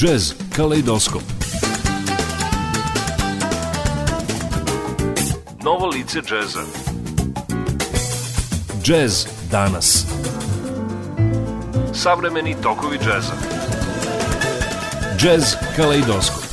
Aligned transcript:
Jazz 0.00 0.34
Kaleidoskop. 0.56 1.22
Novo 5.64 5.86
lice 5.86 6.20
džeza 6.20 6.60
Jazz 8.84 9.26
danas. 9.50 10.06
Savremeni 11.94 12.56
tokovi 12.62 12.98
džeza 12.98 13.32
Jazz 15.22 15.54
Kaleidoskop 15.76 16.47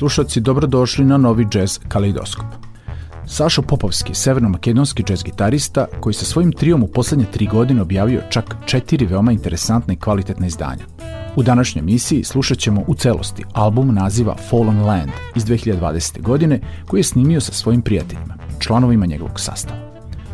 slušalci, 0.00 0.40
dobrodošli 0.40 1.04
na 1.04 1.16
novi 1.16 1.46
jazz 1.54 1.78
kaleidoskop. 1.88 2.46
Sašo 3.26 3.62
Popovski, 3.62 4.14
severno-makedonski 4.14 5.04
jazz 5.10 5.22
gitarista, 5.24 5.86
koji 6.00 6.14
sa 6.14 6.24
svojim 6.24 6.52
trijom 6.52 6.82
u 6.82 6.86
poslednje 6.86 7.24
tri 7.32 7.46
godine 7.46 7.82
objavio 7.82 8.22
čak 8.30 8.56
četiri 8.66 9.06
veoma 9.06 9.32
interesantne 9.32 9.94
i 9.94 9.96
kvalitetne 9.96 10.46
izdanja. 10.46 10.84
U 11.36 11.42
današnjoj 11.42 11.80
emisiji 11.80 12.24
slušat 12.24 12.58
ćemo 12.58 12.84
u 12.86 12.94
celosti 12.94 13.44
album 13.52 13.94
naziva 13.94 14.36
Fallen 14.50 14.82
Land 14.82 15.10
iz 15.34 15.44
2020. 15.44 16.22
godine 16.22 16.60
koji 16.86 17.00
je 17.00 17.04
snimio 17.04 17.40
sa 17.40 17.52
svojim 17.52 17.82
prijateljima, 17.82 18.34
članovima 18.58 19.06
njegovog 19.06 19.40
sastava. 19.40 19.80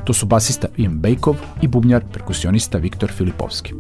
To 0.04 0.12
su 0.12 0.26
basista 0.26 0.68
Ian 0.76 0.98
Bejkov 0.98 1.36
i 1.62 1.68
bubnjar 1.68 2.04
perkusionista 2.12 2.78
Viktor 2.78 3.10
Filipovski. 3.10 3.74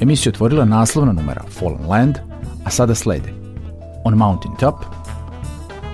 Emisiju 0.00 0.30
otvorila 0.30 0.64
naslovna 0.64 1.12
numera 1.12 1.42
Fallen 1.48 1.86
Land, 1.88 2.18
a 2.64 2.70
sada 2.70 2.94
slede 2.94 3.41
On 4.04 4.16
Mountain 4.16 4.56
Top, 4.58 4.84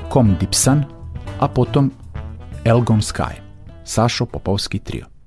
Com 0.09 0.37
Dipsan, 0.41 0.87
a 1.41 1.49
potom 1.49 1.91
Elgon 2.65 3.03
Sky, 3.03 3.37
Sašo 3.85 4.27
Popovski 4.27 4.79
trio. 4.79 5.18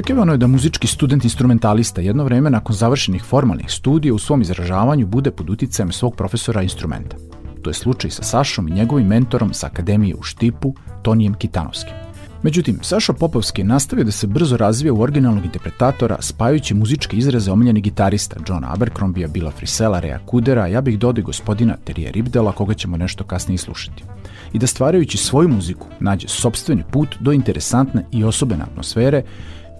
Očekivano 0.00 0.32
je 0.32 0.38
da 0.38 0.46
muzički 0.46 0.86
student 0.86 1.24
instrumentalista 1.24 2.00
jedno 2.00 2.24
vreme 2.24 2.50
nakon 2.50 2.76
završenih 2.76 3.22
formalnih 3.22 3.70
studija 3.70 4.14
u 4.14 4.18
svom 4.18 4.42
izražavanju 4.42 5.06
bude 5.06 5.30
pod 5.30 5.50
uticajem 5.50 5.92
svog 5.92 6.16
profesora 6.16 6.62
instrumenta. 6.62 7.16
To 7.62 7.70
je 7.70 7.74
slučaj 7.74 8.10
sa 8.10 8.22
Sašom 8.22 8.68
i 8.68 8.72
njegovim 8.72 9.06
mentorom 9.06 9.52
sa 9.54 9.66
Akademije 9.66 10.14
u 10.14 10.22
Štipu, 10.22 10.74
Tonijem 11.02 11.34
Kitanovskim. 11.34 11.94
Međutim, 12.42 12.78
Saša 12.82 13.12
Popovski 13.12 13.64
nastavio 13.64 14.04
da 14.04 14.10
se 14.10 14.26
brzo 14.26 14.56
razvija 14.56 14.92
u 14.92 15.00
originalnog 15.00 15.44
interpretatora 15.44 16.16
spajajući 16.20 16.74
muzičke 16.74 17.16
izraze 17.16 17.52
omiljenih 17.52 17.82
gitarista 17.82 18.36
Johna 18.48 18.72
Abercrombija, 18.72 19.28
Bila 19.28 19.50
Frisela, 19.50 20.00
Rea 20.00 20.18
Kudera, 20.26 20.66
ja 20.66 20.80
bih 20.80 20.98
dodao 20.98 21.24
gospodina 21.24 21.76
Terije 21.84 22.12
Ribdela, 22.12 22.52
koga 22.52 22.74
ćemo 22.74 22.96
nešto 22.96 23.24
kasnije 23.24 23.58
slušati. 23.58 24.04
I 24.52 24.58
da 24.58 24.66
stvarajući 24.66 25.18
svoju 25.18 25.48
muziku 25.48 25.86
nađe 26.00 26.28
sobstveni 26.28 26.84
put 26.90 27.08
do 27.20 27.32
interesantne 27.32 28.04
i 28.12 28.24
osobene 28.24 28.62
atmosfere, 28.62 29.22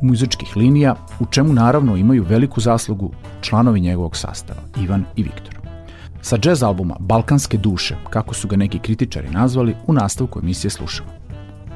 muzičkih 0.02 0.56
linija, 0.56 0.94
u 1.20 1.26
čemu 1.26 1.52
naravno 1.52 1.96
imaju 1.96 2.24
veliku 2.28 2.60
zaslugu 2.60 3.10
članovi 3.40 3.80
njegovog 3.80 4.16
sastava, 4.16 4.60
Ivan 4.82 5.04
i 5.16 5.22
Viktor. 5.22 5.60
Sa 6.22 6.38
jazz 6.44 6.62
albuma 6.62 6.96
Balkanske 6.98 7.58
duše, 7.58 7.96
kako 8.10 8.34
su 8.34 8.48
ga 8.48 8.56
neki 8.56 8.78
kritičari 8.78 9.30
nazvali, 9.30 9.76
u 9.86 9.92
nastavku 9.92 10.38
emisije 10.38 10.70
slušamo. 10.70 11.10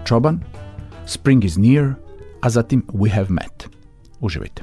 Čoban, 0.05 0.41
Spring 1.07 1.45
is 1.45 1.57
near, 1.57 1.95
a 2.41 2.51
zatim 2.51 2.83
We 2.89 3.15
have 3.15 3.29
met. 3.29 3.69
Uživajte. 4.21 4.63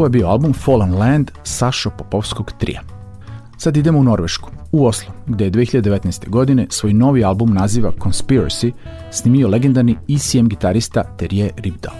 Ovo 0.00 0.06
je 0.06 0.10
bio 0.10 0.28
album 0.28 0.52
Fallen 0.52 0.94
Land 0.94 1.30
Sašo 1.42 1.90
Popovskog 1.90 2.52
trija. 2.58 2.82
Sad 3.58 3.76
idemo 3.76 3.98
u 3.98 4.04
Norvešku, 4.04 4.50
u 4.72 4.86
Oslo, 4.86 5.12
gde 5.26 5.44
je 5.44 5.50
2019. 5.50 6.28
godine 6.28 6.66
svoj 6.70 6.92
novi 6.92 7.24
album 7.24 7.54
naziva 7.54 7.92
Conspiracy 7.98 8.72
snimio 9.10 9.48
legendarni 9.48 9.96
ECM 10.08 10.46
gitarista 10.46 11.02
Terje 11.16 11.50
Ribdal. 11.56 11.94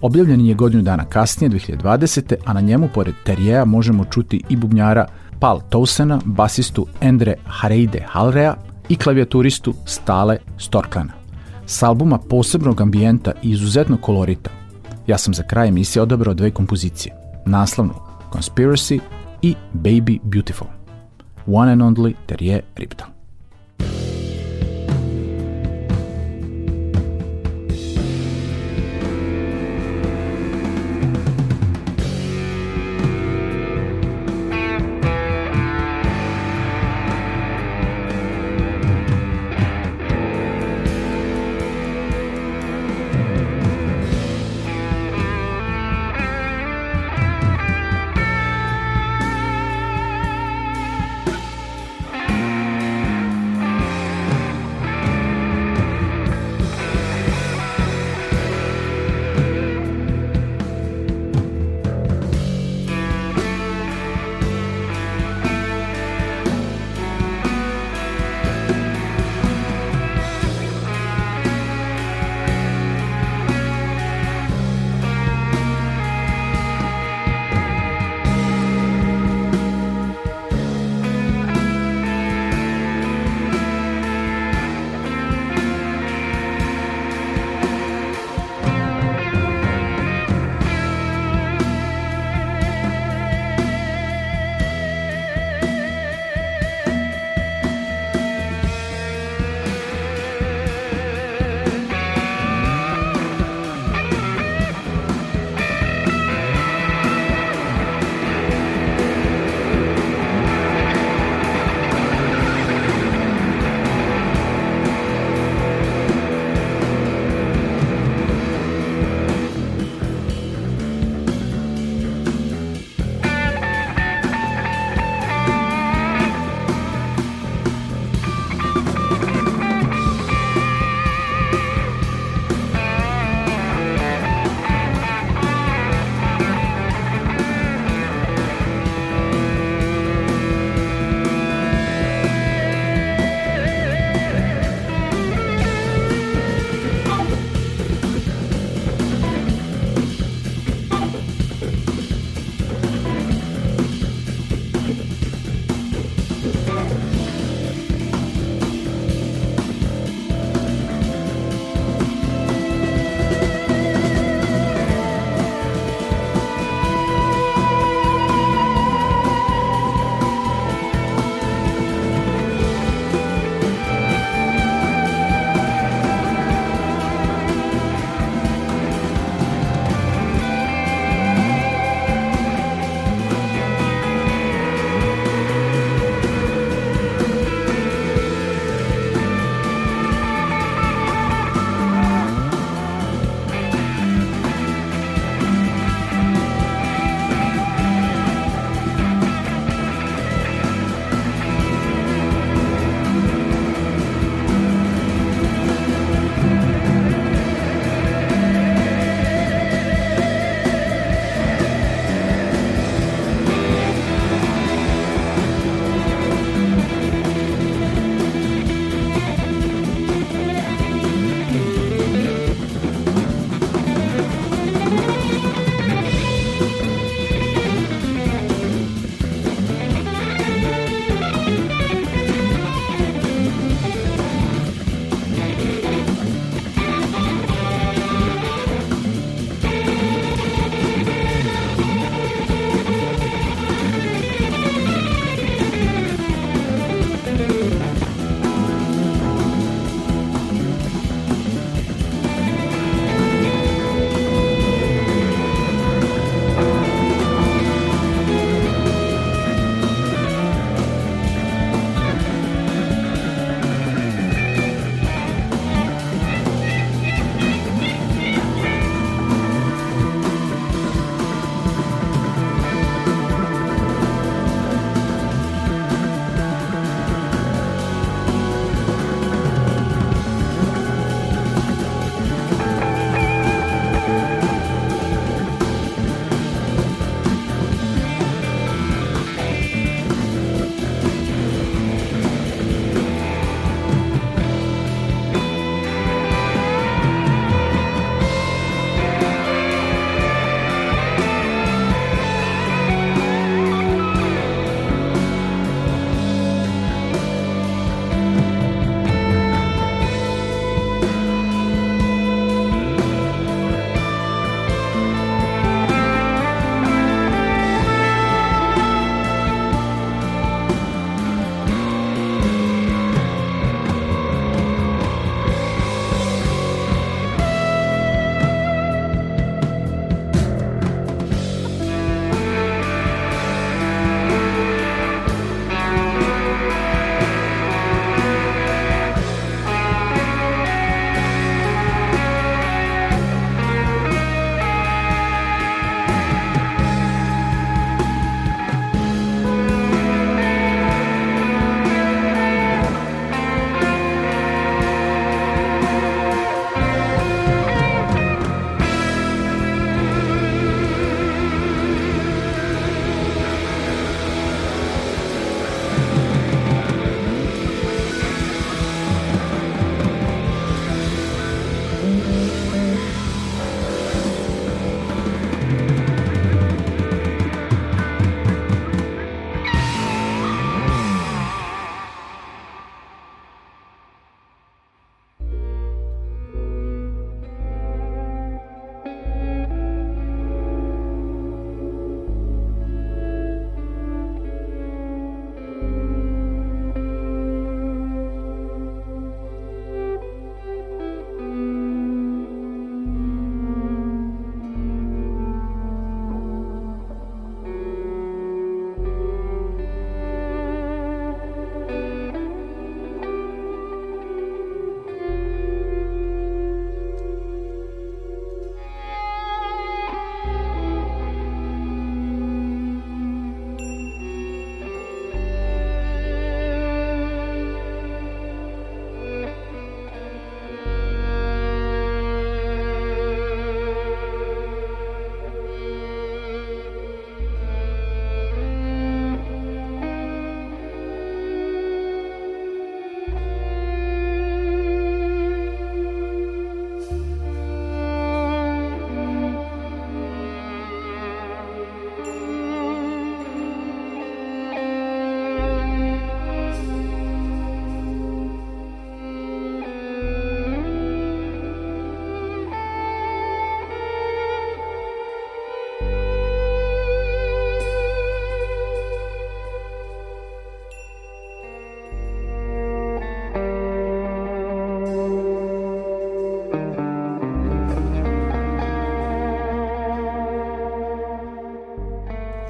Objavljen 0.00 0.40
je 0.40 0.54
godinu 0.54 0.82
dana 0.82 1.04
kasnije, 1.04 1.50
2020. 1.50 2.34
a 2.44 2.52
na 2.52 2.60
njemu, 2.60 2.88
pored 2.94 3.14
Terjeja, 3.24 3.64
možemo 3.64 4.04
čuti 4.04 4.42
i 4.48 4.56
bubnjara 4.56 5.06
Paul 5.40 5.60
Tousena, 5.68 6.20
basistu 6.24 6.86
Endre 7.00 7.34
Hareide 7.44 8.04
Halrea 8.08 8.54
i 8.88 8.96
klavijaturistu 8.96 9.74
Stale 9.84 10.38
Storklana. 10.58 11.12
S 11.66 11.82
albuma 11.82 12.18
posebnog 12.18 12.80
ambijenta 12.80 13.32
i 13.42 13.50
izuzetno 13.50 13.96
kolorita, 13.96 14.50
ja 15.06 15.18
sam 15.18 15.34
za 15.34 15.42
kraj 15.42 15.68
emisije 15.68 16.02
odabrao 16.02 16.34
dve 16.34 16.50
kompozicije, 16.50 17.14
naslovnu 17.46 17.94
Conspiracy 18.32 19.00
i 19.42 19.54
Baby 19.72 20.18
Beautiful. 20.22 20.68
One 21.46 21.72
and 21.72 21.82
Only 21.82 22.14
Terje 22.26 22.62
Ripta. 22.76 23.19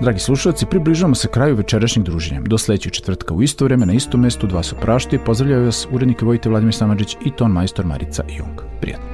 Dragi 0.01 0.19
slušalci, 0.19 0.67
približavamo 0.67 1.15
se 1.15 1.29
kraju 1.29 1.57
večerašnjeg 1.57 2.05
druženja. 2.05 2.41
Do 2.41 2.59
sledećeg 2.59 2.93
četvrtka 2.93 3.35
u 3.35 3.43
isto 3.43 3.65
vreme 3.65 3.87
na 3.87 3.93
istom 3.93 4.21
mestu 4.21 4.47
dva 4.47 4.63
se 4.63 4.77
praštaju. 4.81 5.25
Pozdravljaju 5.25 5.65
vas 5.65 5.87
urednik 5.91 6.23
Vojte 6.23 6.49
Vladimir 6.49 6.75
Samadžić 6.75 7.17
i 7.25 7.31
ton 7.31 7.53
majstor 7.53 7.87
Marica 7.87 8.25
Jung. 8.29 8.61
Prijatno. 8.81 9.10